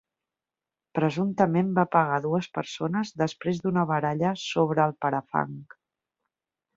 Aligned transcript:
Presumptament 0.99 1.67
va 1.79 1.83
pegar 1.97 2.15
dues 2.23 2.49
persones 2.57 3.11
després 3.25 3.61
d'una 3.65 3.83
baralla 3.91 4.31
sobre 4.45 4.85
el 4.89 4.97
parafang. 5.07 5.53